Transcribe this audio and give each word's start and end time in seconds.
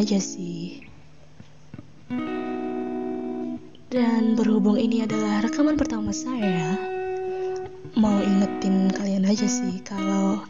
aja 0.00 0.16
sih. 0.16 0.80
Dan 3.92 4.32
berhubung 4.32 4.80
ini 4.80 5.04
adalah 5.04 5.44
rekaman 5.44 5.76
pertama 5.76 6.08
saya, 6.08 6.72
mau 8.00 8.16
ingetin 8.24 8.88
kalian 8.96 9.28
aja 9.28 9.44
sih 9.44 9.84
kalau 9.84 10.40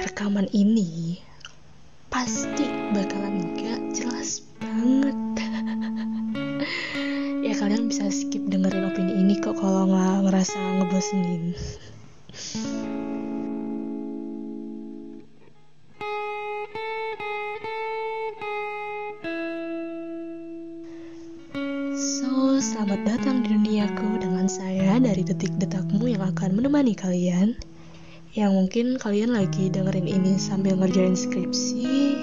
rekaman 0.00 0.48
ini 0.56 1.20
pasti 2.08 2.64
bakalan 2.96 3.44
gak 3.60 3.80
jelas 3.92 4.40
banget. 4.56 5.16
ya 7.44 7.52
kalian 7.60 7.92
bisa 7.92 8.08
skip 8.08 8.40
dengerin 8.48 8.88
opini 8.88 9.20
ini 9.20 9.36
kok 9.36 9.60
kalau 9.60 9.84
nggak 9.84 10.32
ngerasa 10.32 10.56
ngebosenin. 10.80 11.52
Selamat 22.74 23.06
datang 23.06 23.46
di 23.46 23.54
duniaku 23.54 24.18
dengan 24.18 24.50
saya 24.50 24.98
dari 24.98 25.22
detik 25.22 25.54
detakmu 25.62 26.10
yang 26.10 26.26
akan 26.26 26.58
menemani 26.58 26.98
kalian. 26.98 27.54
Yang 28.34 28.50
mungkin 28.50 28.86
kalian 28.98 29.30
lagi 29.30 29.70
dengerin 29.70 30.10
ini 30.10 30.34
sambil 30.42 30.74
ngerjain 30.82 31.14
skripsi 31.14 32.18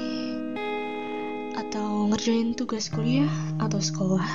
atau 1.56 2.12
ngerjain 2.12 2.52
tugas 2.52 2.92
kuliah 2.92 3.32
atau 3.64 3.80
sekolah. 3.80 4.28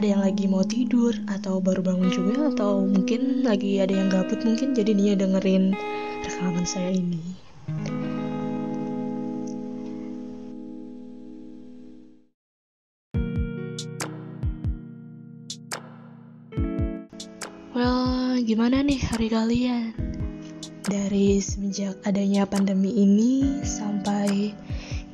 Ada 0.00 0.16
yang 0.16 0.24
lagi 0.24 0.48
mau 0.48 0.64
tidur 0.64 1.12
atau 1.28 1.60
baru 1.60 1.84
bangun 1.84 2.08
juga 2.08 2.48
atau 2.48 2.88
mungkin 2.88 3.44
lagi 3.44 3.84
ada 3.84 3.92
yang 3.92 4.08
gabut 4.08 4.40
mungkin 4.48 4.72
jadi 4.72 4.96
dia 4.96 5.12
dengerin 5.12 5.76
rekaman 6.24 6.64
saya 6.64 6.96
ini. 6.96 7.47
Gimana 18.38 18.86
nih 18.86 19.02
hari 19.02 19.28
kalian? 19.34 19.90
Dari 20.86 21.42
semenjak 21.42 21.98
adanya 22.06 22.46
pandemi 22.46 22.94
ini 22.94 23.60
sampai 23.66 24.54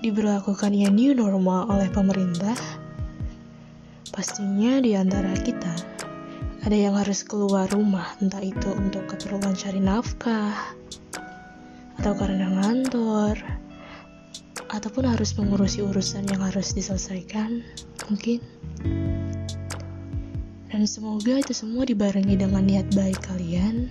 diberlakukannya 0.04 0.92
new 0.92 1.16
normal 1.16 1.72
oleh 1.72 1.88
pemerintah, 1.88 2.52
pastinya 4.12 4.76
di 4.84 4.92
antara 4.92 5.32
kita 5.40 5.72
ada 6.68 6.76
yang 6.76 6.96
harus 7.00 7.24
keluar 7.24 7.64
rumah, 7.72 8.12
entah 8.20 8.44
itu 8.44 8.68
untuk 8.76 9.08
keperluan 9.08 9.56
cari 9.56 9.80
nafkah, 9.80 10.76
atau 12.00 12.12
karena 12.16 12.48
ngantor, 12.60 13.40
ataupun 14.68 15.04
harus 15.08 15.32
mengurusi 15.36 15.80
urusan 15.80 16.28
yang 16.28 16.44
harus 16.44 16.76
diselesaikan, 16.76 17.64
mungkin. 18.08 18.40
Dan 20.74 20.90
semoga 20.90 21.38
itu 21.38 21.54
semua 21.54 21.86
dibarengi 21.86 22.34
dengan 22.34 22.66
niat 22.66 22.90
baik 22.98 23.30
kalian 23.30 23.86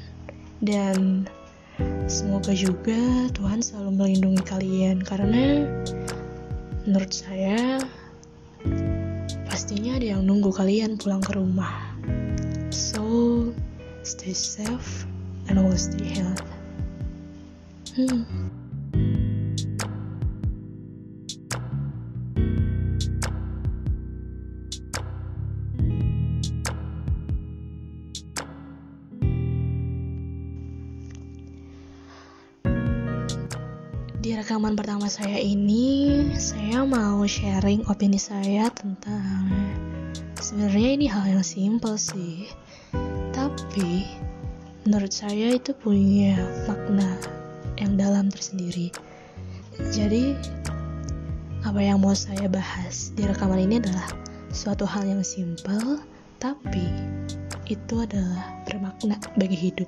dan 0.60 1.24
semoga 2.12 2.52
juga 2.52 3.32
Tuhan 3.32 3.64
selalu 3.64 4.04
melindungi 4.04 4.44
kalian 4.44 5.00
karena 5.00 5.64
menurut 6.84 7.16
saya 7.16 7.80
pastinya 9.48 9.96
ada 9.96 10.20
yang 10.20 10.28
nunggu 10.28 10.52
kalian 10.52 11.00
pulang 11.00 11.24
ke 11.24 11.32
rumah. 11.40 11.72
So, 12.68 13.00
stay 14.04 14.36
safe 14.36 15.08
and 15.48 15.64
always 15.64 15.88
stay 15.88 16.04
healthy. 16.04 16.52
Hmm. 17.96 18.52
Rekaman 34.44 34.76
pertama 34.76 35.08
saya 35.08 35.40
ini, 35.40 36.28
saya 36.36 36.84
mau 36.84 37.24
sharing 37.24 37.80
opini 37.88 38.20
saya 38.20 38.68
tentang 38.76 39.48
sebenarnya 40.36 41.00
ini 41.00 41.08
hal 41.08 41.32
yang 41.32 41.46
simpel 41.48 41.96
sih. 41.96 42.52
Tapi 43.32 44.04
menurut 44.84 45.16
saya 45.16 45.56
itu 45.56 45.72
punya 45.72 46.36
makna 46.68 47.16
yang 47.80 47.96
dalam 47.96 48.28
tersendiri. 48.28 48.92
Jadi 49.96 50.36
apa 51.64 51.80
yang 51.80 52.04
mau 52.04 52.12
saya 52.12 52.52
bahas 52.52 53.16
di 53.16 53.24
rekaman 53.24 53.64
ini 53.64 53.80
adalah 53.80 54.12
suatu 54.52 54.84
hal 54.84 55.08
yang 55.08 55.24
simpel 55.24 56.04
tapi 56.44 56.84
itu 57.72 57.96
adalah 57.96 58.60
bermakna 58.68 59.16
bagi 59.40 59.56
hidup. 59.56 59.88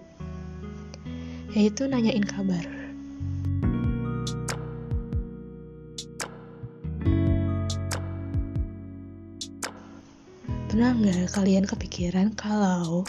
Yaitu 1.52 1.92
nanyain 1.92 2.24
kabar. 2.24 2.85
Pernah 10.76 10.92
nggak 10.92 11.32
kalian 11.32 11.64
kepikiran 11.64 12.36
kalau 12.36 13.08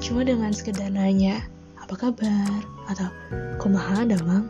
cuma 0.00 0.24
dengan 0.24 0.56
sekedar 0.56 0.88
nanya 0.88 1.44
apa 1.76 1.92
kabar 2.00 2.48
atau 2.88 3.12
kumaha 3.60 4.08
damang 4.08 4.48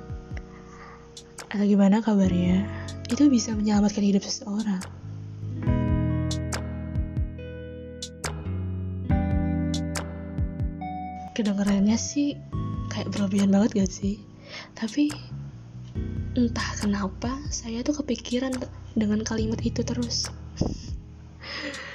atau 1.50 1.66
gimana 1.66 1.98
kabarnya 1.98 2.62
itu 3.10 3.26
bisa 3.26 3.58
menyelamatkan 3.58 4.06
hidup 4.06 4.22
seseorang. 4.22 4.78
Kedengarannya 11.34 11.98
sih 11.98 12.38
kayak 12.94 13.10
berlebihan 13.10 13.50
banget 13.50 13.82
gak 13.82 13.90
sih? 13.90 14.22
Tapi 14.78 15.10
entah 16.38 16.70
kenapa 16.78 17.34
saya 17.50 17.82
tuh 17.82 17.98
kepikiran 17.98 18.54
dengan 18.94 19.26
kalimat 19.26 19.58
itu 19.66 19.82
terus. 19.82 20.30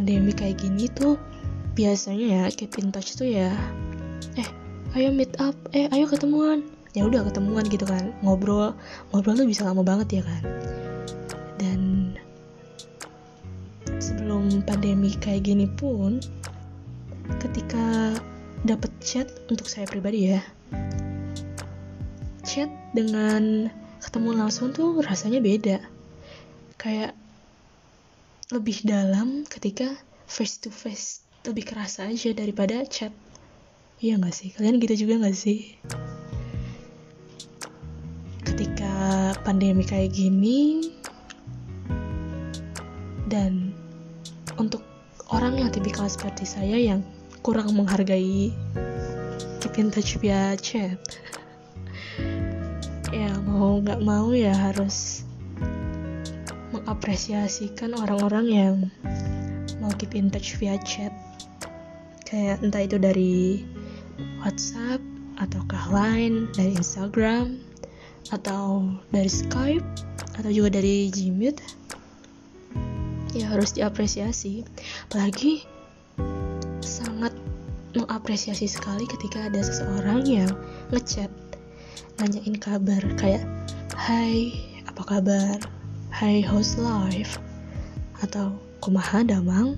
pandemi 0.00 0.32
kayak 0.32 0.64
gini 0.64 0.88
tuh 0.88 1.20
biasanya 1.76 2.24
ya 2.24 2.42
keep 2.48 2.72
in 2.80 2.88
touch 2.88 3.20
tuh 3.20 3.28
ya 3.28 3.52
eh 4.40 4.48
ayo 4.96 5.12
meet 5.12 5.36
up 5.36 5.52
eh 5.76 5.92
ayo 5.92 6.08
ketemuan. 6.08 6.64
Ya 6.96 7.04
udah 7.04 7.20
ketemuan 7.28 7.68
gitu 7.68 7.84
kan 7.84 8.16
ngobrol. 8.24 8.72
Ngobrol 9.12 9.36
tuh 9.36 9.44
bisa 9.44 9.68
lama 9.68 9.84
banget 9.84 10.18
ya 10.18 10.22
kan. 10.24 10.42
Dan 11.60 11.80
sebelum 14.00 14.64
pandemi 14.64 15.12
kayak 15.20 15.44
gini 15.44 15.68
pun 15.68 16.24
ketika 17.44 18.16
dapet 18.64 18.88
chat 19.04 19.28
untuk 19.52 19.68
saya 19.68 19.84
pribadi 19.84 20.32
ya 20.32 20.40
chat 22.40 22.72
dengan 22.96 23.68
ketemu 24.00 24.48
langsung 24.48 24.72
tuh 24.72 25.04
rasanya 25.04 25.44
beda. 25.44 25.84
Kayak 26.80 27.19
lebih 28.50 28.82
dalam 28.82 29.46
ketika 29.46 29.94
face 30.26 30.58
to 30.58 30.74
face 30.74 31.22
lebih 31.46 31.70
kerasa 31.70 32.10
aja 32.10 32.34
daripada 32.34 32.82
chat. 32.82 33.14
Iya 34.02 34.18
gak 34.18 34.34
sih? 34.34 34.50
Kalian 34.50 34.82
gitu 34.82 35.06
juga 35.06 35.22
gak 35.22 35.38
sih? 35.38 35.78
Ketika 38.42 39.38
pandemi 39.46 39.86
kayak 39.86 40.10
gini 40.10 40.90
dan 43.30 43.70
untuk 44.58 44.82
orang 45.30 45.62
yang 45.62 45.70
tipikal 45.70 46.10
seperti 46.10 46.42
saya 46.42 46.74
yang 46.74 47.06
kurang 47.46 47.70
menghargai 47.78 48.50
keep 49.62 49.78
in 49.78 49.94
touch 49.94 50.18
via 50.18 50.58
chat 50.58 50.98
ya 53.14 53.30
mau 53.46 53.78
nggak 53.78 54.02
mau 54.02 54.34
ya 54.34 54.52
harus 54.52 55.24
mengapresiasikan 56.90 57.94
orang-orang 57.94 58.46
yang 58.50 58.74
mau 59.78 59.94
keep 59.94 60.10
in 60.18 60.26
touch 60.26 60.58
via 60.58 60.74
chat. 60.82 61.14
Kayak 62.26 62.66
entah 62.66 62.82
itu 62.82 62.98
dari 62.98 63.62
WhatsApp 64.42 64.98
ataukah 65.38 65.86
Line 65.94 66.50
dari 66.50 66.74
Instagram 66.74 67.62
atau 68.34 68.90
dari 69.14 69.30
Skype 69.30 69.86
atau 70.34 70.50
juga 70.50 70.82
dari 70.82 71.14
Gmeet 71.14 71.62
ya 73.38 73.46
harus 73.54 73.70
diapresiasi. 73.70 74.66
Apalagi 75.06 75.62
sangat 76.82 77.30
mengapresiasi 77.94 78.66
sekali 78.66 79.06
ketika 79.06 79.46
ada 79.46 79.62
seseorang 79.62 80.26
yang 80.26 80.50
ngechat 80.90 81.30
nanyain 82.18 82.58
kabar 82.58 82.98
kayak 83.14 83.46
Hai 83.94 84.50
apa 84.90 85.06
kabar 85.06 85.79
Hai 86.20 86.44
how's 86.44 86.76
life. 86.76 87.40
Atau 88.20 88.52
kumaha 88.84 89.24
damang? 89.24 89.72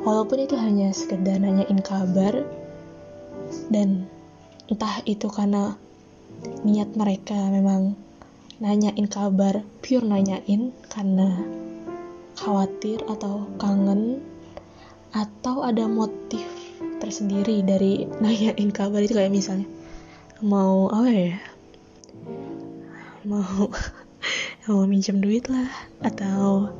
Walaupun 0.00 0.48
itu 0.48 0.56
hanya 0.56 0.96
sekedar 0.96 1.44
nanyain 1.44 1.76
kabar 1.84 2.40
dan 3.68 4.08
entah 4.72 5.04
itu 5.04 5.28
karena 5.28 5.76
niat 6.64 6.96
mereka 6.96 7.36
memang 7.52 8.00
nanyain 8.64 9.12
kabar 9.12 9.60
pure 9.84 10.08
nanyain 10.08 10.72
karena 10.88 11.36
khawatir 12.40 12.96
atau 13.12 13.44
kangen 13.60 14.24
atau 15.12 15.68
ada 15.68 15.84
motif 15.84 16.55
tersendiri 17.06 17.62
dari 17.62 18.10
nanyain 18.22 18.70
kabar 18.74 18.98
itu 18.98 19.14
kayak 19.14 19.30
misalnya 19.30 19.70
mau 20.42 20.90
apa 20.90 21.06
ya? 21.06 21.38
Mau 23.22 23.70
mau 24.66 24.82
minjem 24.90 25.22
duit 25.22 25.46
lah 25.46 25.70
atau 26.02 26.74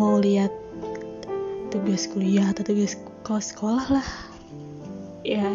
mau 0.00 0.16
lihat 0.16 0.50
tugas 1.68 2.08
kuliah 2.08 2.48
atau 2.56 2.64
tugas 2.64 2.96
sekolah 3.28 4.00
lah. 4.00 4.08
Ya 5.20 5.52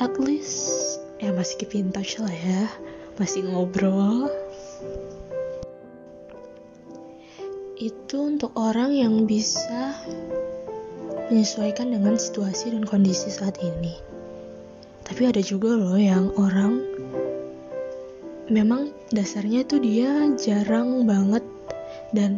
at 0.00 0.16
least 0.16 0.96
ya 1.20 1.36
masih 1.36 1.60
keep 1.60 1.76
in 1.76 1.92
touch 1.92 2.16
lah 2.16 2.32
ya 2.32 2.64
masih 3.20 3.44
ngobrol. 3.44 4.32
Itu 7.76 8.30
untuk 8.30 8.54
orang 8.56 8.94
yang 8.94 9.26
bisa 9.28 9.96
menyesuaikan 11.32 11.88
dengan 11.88 12.20
situasi 12.20 12.76
dan 12.76 12.84
kondisi 12.84 13.32
saat 13.32 13.56
ini. 13.64 13.96
Tapi 15.08 15.24
ada 15.24 15.40
juga 15.40 15.72
loh 15.72 15.96
yang 15.96 16.28
orang 16.36 16.76
memang 18.52 18.92
dasarnya 19.16 19.64
tuh 19.64 19.80
dia 19.80 20.28
jarang 20.36 21.08
banget 21.08 21.40
dan 22.12 22.36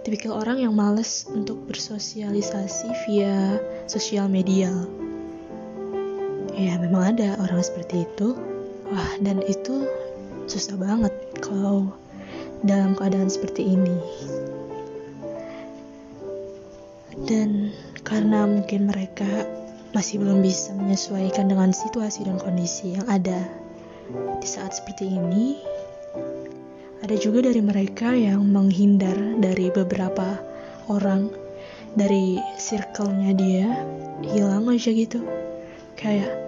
tipikal 0.00 0.40
orang 0.40 0.64
yang 0.64 0.72
males 0.72 1.28
untuk 1.28 1.60
bersosialisasi 1.68 2.88
via 3.04 3.60
sosial 3.84 4.24
media. 4.32 4.72
Ya 6.56 6.80
memang 6.80 7.12
ada 7.12 7.36
orang 7.44 7.60
seperti 7.60 8.08
itu. 8.08 8.32
Wah 8.88 9.12
dan 9.20 9.44
itu 9.44 9.84
susah 10.48 10.80
banget 10.80 11.12
kalau 11.44 11.92
dalam 12.64 12.96
keadaan 12.96 13.28
seperti 13.28 13.76
ini. 13.76 14.00
Dan 17.28 17.70
karena 18.02 18.48
mungkin 18.48 18.88
mereka 18.88 19.46
masih 19.90 20.22
belum 20.22 20.40
bisa 20.40 20.70
menyesuaikan 20.78 21.50
dengan 21.50 21.74
situasi 21.74 22.22
dan 22.22 22.38
kondisi 22.38 22.94
yang 22.94 23.06
ada 23.10 23.42
di 24.38 24.48
saat 24.48 24.76
seperti 24.76 25.10
ini. 25.10 25.58
Ada 27.00 27.16
juga 27.16 27.48
dari 27.48 27.64
mereka 27.64 28.12
yang 28.12 28.44
menghindar 28.44 29.16
dari 29.40 29.72
beberapa 29.72 30.36
orang 30.86 31.32
dari 31.98 32.38
circle-nya 32.60 33.32
dia. 33.34 33.68
Hilang 34.20 34.68
aja 34.68 34.92
gitu. 34.92 35.24
Kayak 35.96 36.40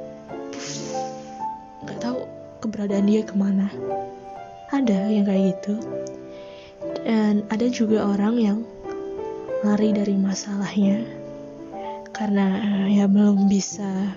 keberadaan 2.62 3.10
dia 3.10 3.26
ke 3.26 3.34
mana. 3.34 3.66
Ada 4.70 5.10
yang 5.10 5.26
kayak 5.26 5.58
gitu. 5.58 5.75
Dan 7.02 7.43
ada 7.50 7.66
juga 7.66 8.06
orang 8.06 8.34
yang 8.38 8.58
lari 9.66 9.90
dari 9.90 10.14
masalahnya 10.14 11.21
karena 12.22 12.54
ya 12.86 13.10
belum 13.10 13.50
bisa 13.50 14.14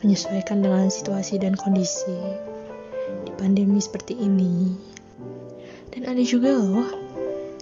menyesuaikan 0.00 0.64
dengan 0.64 0.88
situasi 0.88 1.36
dan 1.36 1.52
kondisi 1.52 2.16
di 3.28 3.32
pandemi 3.36 3.76
seperti 3.76 4.16
ini. 4.16 4.72
Dan 5.92 6.08
ada 6.08 6.24
juga 6.24 6.56
loh 6.56 6.88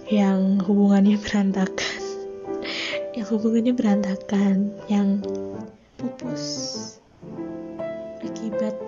yang 0.07 0.63
hubungannya 0.63 1.19
berantakan. 1.27 1.99
Yang 3.19 3.27
hubungannya 3.35 3.75
berantakan 3.75 4.71
yang 4.87 5.19
pupus 5.99 6.95
akibat 8.23 8.79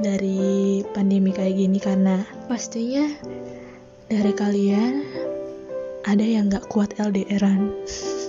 dari 0.00 0.80
pandemi 0.96 1.36
kayak 1.36 1.52
gini 1.52 1.76
karena 1.76 2.24
pastinya 2.48 3.12
dari 4.08 4.32
kalian 4.32 5.04
ada 6.08 6.24
yang 6.24 6.48
gak 6.48 6.64
kuat 6.72 6.96
LDRan 6.96 7.68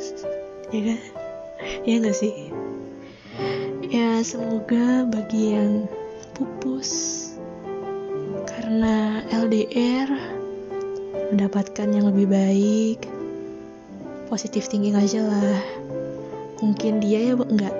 ya 0.75 0.81
kan 0.91 1.24
ya 1.85 2.01
gak 2.01 2.17
sih? 2.17 2.51
Ya 3.89 4.19
semoga 4.25 5.05
bagi 5.05 5.55
yang 5.55 5.85
pupus 6.33 6.91
karena 8.49 9.21
LDR 9.29 10.09
mendapatkan 11.31 11.87
yang 11.89 12.09
lebih 12.09 12.27
baik 12.27 12.99
positif 14.27 14.67
thinking 14.67 14.97
aja 14.97 15.21
lah. 15.21 15.59
Mungkin 16.59 17.03
dia 17.03 17.31
ya 17.31 17.35
enggak 17.37 17.75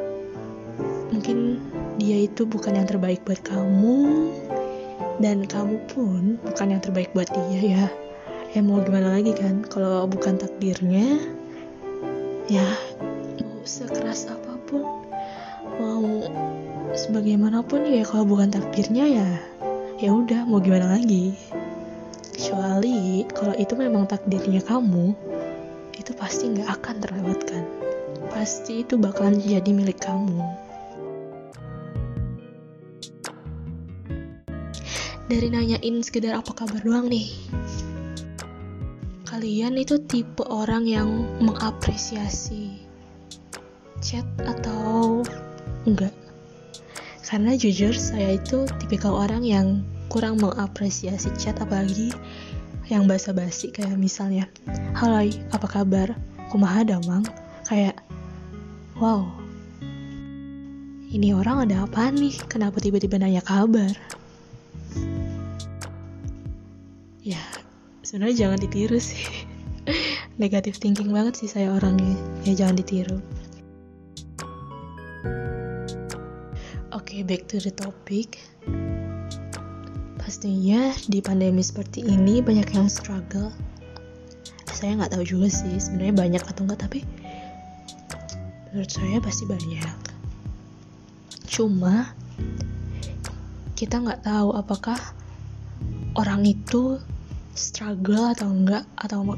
mungkin 1.15 1.57
dia 1.95 2.27
itu 2.27 2.43
bukan 2.43 2.75
yang 2.75 2.87
terbaik 2.87 3.23
buat 3.23 3.39
kamu 3.41 4.29
dan 5.23 5.47
kamu 5.47 5.79
pun 5.87 6.35
bukan 6.43 6.75
yang 6.75 6.81
terbaik 6.83 7.09
buat 7.15 7.31
dia 7.31 7.61
ya. 7.63 7.85
Ya 8.53 8.59
mau 8.63 8.79
gimana 8.83 9.15
lagi 9.15 9.35
kan? 9.35 9.63
Kalau 9.67 10.07
bukan 10.07 10.39
takdirnya 10.39 11.19
ya 12.45 12.67
sekeras 13.65 14.29
apa 14.29 14.61
pun 14.69 14.85
mau 15.81 16.05
sebagaimanapun 16.93 17.89
ya 17.89 18.05
kalau 18.05 18.21
bukan 18.29 18.53
takdirnya 18.53 19.09
ya 19.09 19.29
ya 19.97 20.13
udah 20.13 20.45
mau 20.45 20.61
gimana 20.61 21.01
lagi? 21.01 21.33
Kecuali 22.29 23.25
kalau 23.33 23.57
itu 23.57 23.73
memang 23.73 24.05
takdirnya 24.05 24.61
kamu 24.61 25.17
itu 25.97 26.11
pasti 26.13 26.53
nggak 26.53 26.69
akan 26.77 26.95
terlewatkan. 27.01 27.63
Pasti 28.29 28.85
itu 28.85 29.01
bakalan 29.01 29.41
jadi 29.41 29.65
milik 29.73 29.97
kamu. 29.97 30.45
Dari 35.25 35.49
nanyain 35.49 36.05
sekedar 36.05 36.37
apa 36.37 36.53
kabar 36.53 36.85
doang 36.85 37.09
nih. 37.09 37.33
Kalian 39.25 39.81
itu 39.81 39.97
tipe 40.05 40.45
orang 40.45 40.85
yang 40.85 41.09
mengapresiasi 41.41 42.85
chat 44.03 44.25
atau 44.43 45.23
enggak? 45.87 46.11
Karena 47.25 47.57
jujur 47.57 47.91
saya 47.95 48.37
itu 48.37 48.69
tipikal 48.77 49.17
orang 49.17 49.41
yang 49.41 49.81
kurang 50.13 50.37
mengapresiasi 50.37 51.33
chat 51.35 51.57
apalagi 51.57 52.13
yang 52.85 53.09
basa-basi 53.09 53.73
kayak 53.73 53.97
misalnya 53.97 54.45
Hai 54.93 55.33
apa 55.49 55.65
kabar? 55.65 56.13
Kumaha 56.53 56.85
damang? 56.85 57.25
Kayak 57.65 57.97
wow 59.01 59.25
ini 61.09 61.31
orang 61.31 61.65
ada 61.65 61.87
apa 61.87 62.11
nih? 62.11 62.35
Kenapa 62.45 62.77
tiba-tiba 62.83 63.15
nanya 63.17 63.41
kabar? 63.41 63.95
Ya 67.25 67.41
sebenarnya 68.05 68.45
jangan 68.45 68.59
ditiru 68.61 68.99
sih. 69.01 69.23
Negatif 70.41 70.77
thinking 70.77 71.09
banget 71.09 71.39
sih 71.41 71.49
saya 71.49 71.73
orangnya. 71.73 72.19
Ya 72.45 72.53
jangan 72.53 72.77
ditiru 72.77 73.17
oke 76.95 77.03
okay, 77.03 77.21
back 77.21 77.45
to 77.51 77.59
the 77.59 77.69
topic. 77.69 78.39
Pastinya 80.17 80.89
di 81.05 81.21
pandemi 81.21 81.61
seperti 81.61 82.01
ini 82.01 82.41
banyak 82.41 82.65
yang 82.73 82.89
struggle. 82.89 83.53
Saya 84.71 84.97
nggak 84.97 85.13
tahu 85.13 85.23
juga 85.23 85.47
sih 85.51 85.77
sebenarnya 85.77 86.15
banyak 86.15 86.43
atau 86.43 86.65
enggak 86.65 86.87
tapi 86.87 87.05
menurut 88.73 88.91
saya 88.91 89.21
pasti 89.21 89.43
banyak. 89.45 89.99
Cuma 91.45 92.11
kita 93.75 94.01
nggak 94.01 94.23
tahu 94.25 94.55
apakah 94.55 94.99
orang 96.15 96.47
itu 96.47 96.99
struggle 97.55 98.31
atau 98.31 98.51
enggak 98.51 98.83
atau 98.97 99.35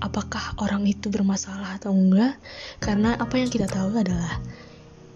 apakah 0.00 0.56
orang 0.58 0.88
itu 0.88 1.12
bermasalah 1.12 1.76
atau 1.76 1.92
enggak 1.92 2.34
karena 2.80 3.14
apa 3.20 3.34
yang 3.36 3.52
kita 3.52 3.68
tahu 3.68 3.94
adalah 3.94 4.40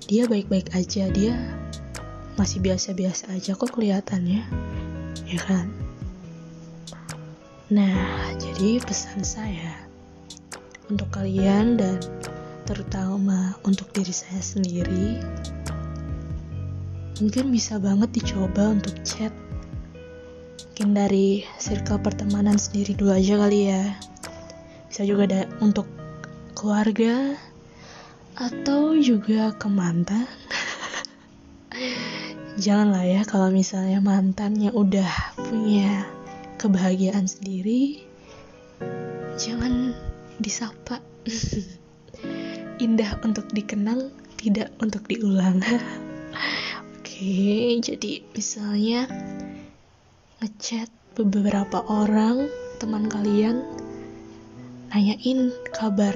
dia 0.05 0.29
baik-baik 0.29 0.73
aja 0.77 1.09
dia 1.09 1.33
masih 2.35 2.61
biasa-biasa 2.61 3.31
aja 3.33 3.55
kok 3.55 3.73
kelihatannya. 3.73 4.43
Ya 5.25 5.41
kan? 5.47 5.71
Nah 7.73 7.97
jadi 8.37 8.83
pesan 8.85 9.25
saya 9.25 9.89
untuk 10.93 11.09
kalian 11.15 11.81
dan 11.81 11.97
terutama 12.69 13.57
untuk 13.65 13.89
diri 13.93 14.13
saya 14.13 14.41
sendiri 14.41 15.21
mungkin 17.23 17.55
bisa 17.55 17.81
banget 17.81 18.11
dicoba 18.21 18.75
untuk 18.75 18.95
chat. 19.07 19.33
Mungkin 20.75 20.91
dari 20.91 21.47
circle 21.63 22.03
pertemanan 22.03 22.59
sendiri 22.59 22.99
dulu 22.99 23.15
aja 23.15 23.39
kali 23.39 23.71
ya. 23.71 23.95
Bisa 24.91 25.07
juga 25.07 25.47
untuk 25.63 25.87
keluarga 26.59 27.39
atau 28.35 28.99
juga 28.99 29.55
ke 29.55 29.69
mantan? 29.71 30.27
Janganlah 32.55 33.03
ya 33.03 33.23
kalau 33.27 33.51
misalnya 33.51 33.99
mantannya 33.99 34.71
udah 34.71 35.35
punya 35.35 36.07
kebahagiaan 36.59 37.27
sendiri 37.27 38.07
jangan 39.35 39.95
disapa. 40.39 41.03
Indah 42.85 43.19
untuk 43.23 43.51
dikenang 43.55 44.11
tidak 44.39 44.71
untuk 44.79 45.07
diulang. 45.07 45.63
Oke 46.95 47.79
jadi 47.83 48.23
misalnya 48.35 49.07
ngechat 50.43 50.91
beberapa 51.15 51.83
orang 51.87 52.51
teman 52.83 53.07
kalian 53.07 53.63
nanyain 54.91 55.55
kabar 55.71 56.15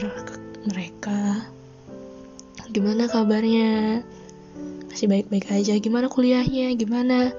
mereka 0.67 1.47
gimana 2.69 3.09
kabarnya? 3.09 4.05
Masih 4.89 5.09
baik-baik 5.09 5.49
aja. 5.53 5.77
Gimana 5.81 6.13
kuliahnya? 6.13 6.77
Gimana 6.77 7.33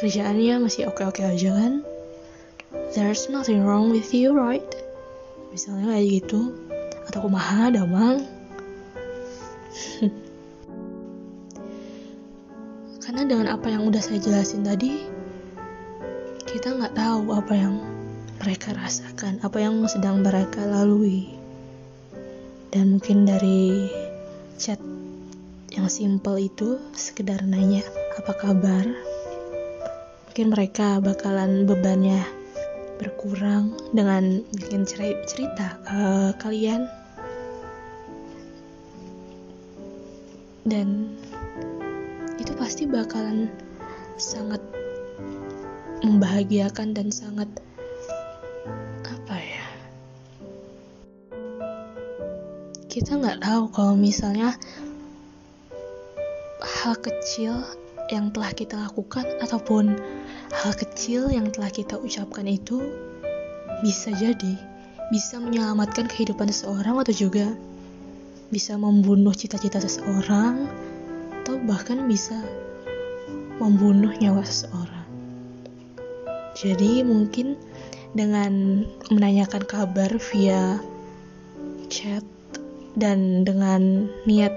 kerjaannya? 0.00 0.60
Masih 0.62 0.88
oke-oke 0.88 1.20
aja 1.24 1.50
kan? 1.52 1.84
There's 2.96 3.28
nothing 3.28 3.64
wrong 3.64 3.92
with 3.92 4.12
you 4.16 4.32
right? 4.32 4.64
Misalnya 5.52 5.92
kayak 5.92 6.24
gitu. 6.24 6.56
Atau 7.08 7.28
kumaha 7.28 7.68
damang. 7.68 8.24
Karena 13.02 13.28
dengan 13.28 13.52
apa 13.52 13.68
yang 13.68 13.84
udah 13.88 14.00
saya 14.00 14.22
jelasin 14.22 14.64
tadi 14.64 15.04
kita 16.48 16.76
nggak 16.76 16.94
tahu 16.94 17.32
apa 17.32 17.52
yang 17.56 17.80
mereka 18.38 18.76
rasakan 18.76 19.40
apa 19.40 19.58
yang 19.60 19.84
sedang 19.88 20.20
mereka 20.20 20.64
lalui. 20.64 21.28
Dan 22.72 22.96
mungkin 22.96 23.28
dari 23.28 23.90
chat 24.60 24.80
yang 25.72 25.88
simple 25.88 26.36
itu 26.36 26.76
sekedar 26.92 27.40
nanya 27.44 27.80
apa 28.20 28.32
kabar? 28.36 28.84
Mungkin 30.28 30.52
mereka 30.52 31.00
bakalan 31.00 31.64
bebannya 31.64 32.24
berkurang 33.00 33.76
dengan 33.96 34.44
bikin 34.52 34.84
cerita 34.84 35.80
ke 35.84 36.02
kalian. 36.40 36.88
Dan 40.68 41.16
itu 42.36 42.52
pasti 42.54 42.84
bakalan 42.84 43.48
sangat 44.20 44.60
membahagiakan 46.04 46.94
dan 46.94 47.08
sangat 47.08 47.48
kita 52.92 53.16
nggak 53.16 53.40
tahu 53.40 53.72
kalau 53.72 53.96
misalnya 53.96 54.52
hal 56.60 56.92
kecil 57.00 57.56
yang 58.12 58.28
telah 58.36 58.52
kita 58.52 58.76
lakukan 58.76 59.24
ataupun 59.40 59.96
hal 60.52 60.72
kecil 60.76 61.32
yang 61.32 61.48
telah 61.48 61.72
kita 61.72 61.96
ucapkan 61.96 62.44
itu 62.44 62.84
bisa 63.80 64.12
jadi 64.12 64.60
bisa 65.08 65.40
menyelamatkan 65.40 66.04
kehidupan 66.04 66.52
seseorang 66.52 67.00
atau 67.00 67.16
juga 67.16 67.56
bisa 68.52 68.76
membunuh 68.76 69.32
cita-cita 69.32 69.80
seseorang 69.80 70.68
atau 71.40 71.56
bahkan 71.64 72.04
bisa 72.04 72.44
membunuh 73.56 74.12
nyawa 74.20 74.44
seseorang. 74.44 75.08
Jadi 76.52 77.00
mungkin 77.00 77.56
dengan 78.12 78.84
menanyakan 79.08 79.64
kabar 79.64 80.12
via 80.20 80.76
chat 81.88 82.20
dan 82.98 83.46
dengan 83.46 84.08
niat 84.28 84.52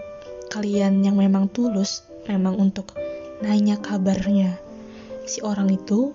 kalian 0.51 1.03
yang 1.03 1.15
memang 1.15 1.47
tulus 1.51 2.03
memang 2.27 2.59
untuk 2.59 2.95
nanya 3.43 3.79
kabarnya 3.79 4.55
si 5.25 5.41
orang 5.41 5.71
itu 5.73 6.13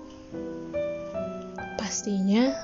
pastinya 1.77 2.55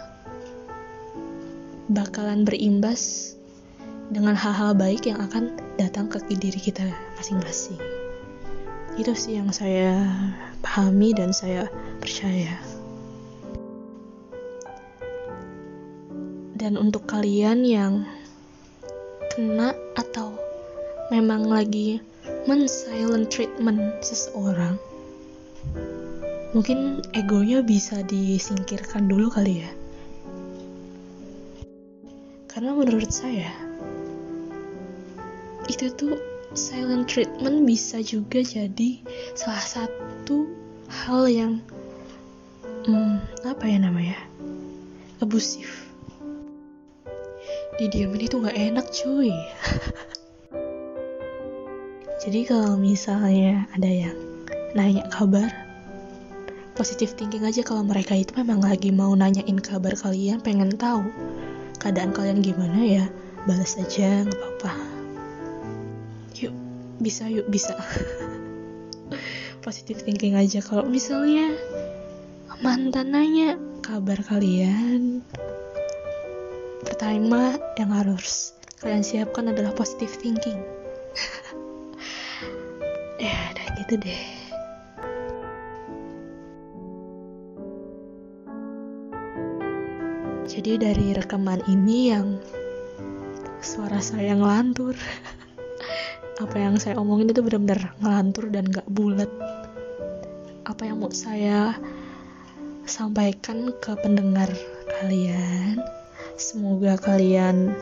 bakalan 1.91 2.43
berimbas 2.43 3.35
dengan 4.11 4.39
hal-hal 4.39 4.75
baik 4.75 5.07
yang 5.11 5.19
akan 5.19 5.51
datang 5.79 6.07
ke 6.07 6.23
diri 6.31 6.59
kita 6.59 6.87
masing-masing. 7.19 7.79
Itu 8.97 9.13
sih 9.13 9.39
yang 9.39 9.51
saya 9.51 9.99
pahami 10.63 11.13
dan 11.13 11.35
saya 11.35 11.67
percaya. 11.99 12.55
Dan 16.57 16.81
untuk 16.81 17.05
kalian 17.05 17.67
yang 17.67 18.09
kena 19.37 19.77
atau 20.01 20.33
memang 21.13 21.45
lagi 21.45 22.01
men-silent 22.49 23.29
treatment 23.29 24.01
seseorang, 24.01 24.81
mungkin 26.57 27.05
egonya 27.13 27.61
bisa 27.61 28.01
disingkirkan 28.09 29.05
dulu 29.05 29.29
kali 29.29 29.61
ya. 29.61 29.71
Karena 32.49 32.73
menurut 32.73 33.13
saya 33.13 33.53
itu 35.69 35.93
tuh 35.93 36.17
silent 36.57 37.05
treatment 37.05 37.69
bisa 37.69 38.01
juga 38.01 38.41
jadi 38.41 39.05
salah 39.37 39.61
satu 39.61 40.49
hal 40.89 41.29
yang 41.29 41.53
hmm, 42.89 43.21
apa 43.45 43.65
ya 43.69 43.85
namanya 43.85 44.17
abusif 45.21 45.93
didiamin 47.77 48.25
itu 48.25 48.41
nggak 48.41 48.57
enak 48.57 48.87
cuy. 48.93 49.33
Jadi 52.27 52.41
kalau 52.49 52.75
misalnya 52.81 53.69
ada 53.77 53.87
yang 53.87 54.17
nanya 54.73 55.05
kabar 55.13 55.47
positif 56.77 57.17
thinking 57.17 57.41
aja 57.49 57.65
kalau 57.65 57.81
mereka 57.81 58.13
itu 58.13 58.37
memang 58.37 58.61
lagi 58.61 58.93
mau 58.93 59.17
nanyain 59.17 59.57
kabar 59.57 59.97
kalian 59.97 60.45
pengen 60.45 60.77
tahu 60.77 61.09
keadaan 61.81 62.13
kalian 62.13 62.45
gimana 62.45 62.77
ya 62.77 63.05
balas 63.49 63.81
aja 63.81 64.27
nggak 64.29 64.37
apa-apa. 64.37 64.73
Yuk 66.41 66.53
bisa 67.01 67.29
yuk 67.33 67.49
bisa. 67.49 67.73
Positif 69.65 70.05
thinking 70.05 70.37
aja. 70.37 70.61
Kalau 70.61 70.85
misalnya 70.87 71.57
mantan 72.61 73.15
nanya 73.15 73.55
kabar 73.85 74.21
kalian 74.25 75.23
pertama 76.85 77.57
yang 77.81 77.95
harus 77.95 78.53
kalian 78.83 79.07
siapkan 79.07 79.49
adalah 79.49 79.73
positive 79.73 80.13
thinking 80.21 80.61
ya 83.23 83.33
udah 83.55 83.67
gitu 83.81 83.97
deh 83.97 84.47
Jadi 90.57 90.79
dari 90.79 91.13
rekaman 91.13 91.61
ini 91.69 92.17
yang 92.17 92.41
suara 93.61 94.01
saya 94.01 94.33
ngelantur. 94.39 94.97
Apa 96.43 96.57
yang 96.57 96.81
saya 96.81 96.97
omongin 96.97 97.29
itu 97.29 97.45
benar-benar 97.45 97.93
ngelantur 98.01 98.49
dan 98.49 98.65
gak 98.71 98.89
bulat. 98.89 99.29
Apa 100.65 100.89
yang 100.89 101.05
mau 101.05 101.13
saya 101.13 101.77
sampaikan 102.89 103.75
ke 103.85 103.93
pendengar 104.01 104.49
kalian. 104.97 105.77
Semoga 106.37 107.01
kalian 107.01 107.73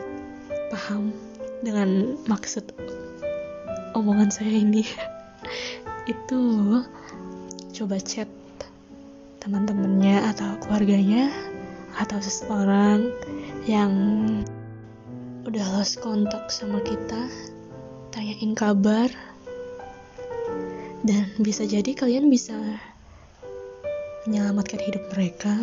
paham 0.71 1.11
dengan 1.59 2.15
maksud 2.23 2.63
omongan 3.91 4.31
saya 4.31 4.63
ini. 4.63 4.87
itu 6.05 6.41
coba 7.75 7.97
chat 7.99 8.29
teman-temannya 9.43 10.23
atau 10.33 10.55
keluarganya 10.63 11.29
atau 11.99 12.17
seseorang 12.23 13.11
yang 13.67 13.91
udah 15.43 15.65
lost 15.77 16.01
kontak 16.01 16.49
sama 16.49 16.81
kita 16.81 17.29
tanyain 18.13 18.53
kabar 18.57 19.09
dan 21.05 21.29
bisa 21.41 21.65
jadi 21.65 21.93
kalian 21.93 22.29
bisa 22.29 22.57
menyelamatkan 24.25 24.81
hidup 24.81 25.05
mereka 25.13 25.53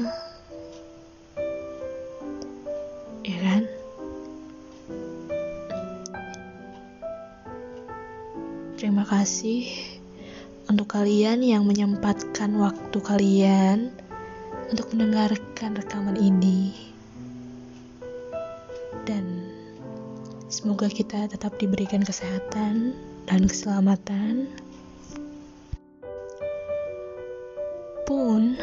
kasih 9.22 9.70
untuk 10.66 10.98
kalian 10.98 11.46
yang 11.46 11.62
menyempatkan 11.62 12.58
waktu 12.58 12.98
kalian 12.98 13.94
untuk 14.66 14.90
mendengarkan 14.90 15.78
rekaman 15.78 16.18
ini. 16.18 16.74
Dan 19.06 19.46
semoga 20.50 20.90
kita 20.90 21.30
tetap 21.30 21.54
diberikan 21.62 22.02
kesehatan 22.02 22.98
dan 23.30 23.46
keselamatan. 23.46 24.50
Pun 28.02 28.58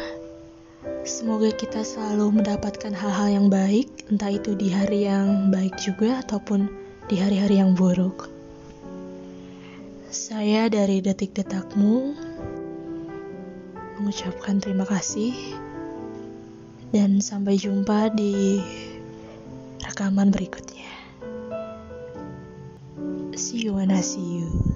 semoga 1.08 1.56
kita 1.56 1.80
selalu 1.80 2.44
mendapatkan 2.44 2.92
hal-hal 2.92 3.32
yang 3.32 3.46
baik, 3.48 3.88
entah 4.12 4.28
itu 4.28 4.52
di 4.52 4.68
hari 4.68 5.08
yang 5.08 5.48
baik 5.48 5.72
juga 5.80 6.20
ataupun 6.20 6.68
di 7.08 7.16
hari-hari 7.16 7.64
yang 7.64 7.72
buruk. 7.72 8.39
Saya 10.10 10.66
dari 10.66 10.98
Detik 10.98 11.38
Detakmu 11.38 12.18
mengucapkan 13.94 14.58
terima 14.58 14.82
kasih 14.82 15.54
dan 16.90 17.22
sampai 17.22 17.54
jumpa 17.54 18.10
di 18.10 18.58
rekaman 19.86 20.34
berikutnya. 20.34 20.90
See 23.38 23.62
you 23.62 23.78
when 23.78 23.94
I 23.94 24.02
see 24.02 24.42
you. 24.42 24.69